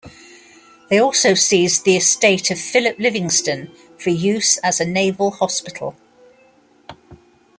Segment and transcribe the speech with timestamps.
[0.89, 3.69] They also seized the estate of Philip Livingston
[3.99, 5.95] for use as a naval hospital.